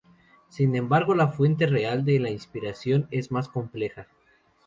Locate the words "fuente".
1.27-1.67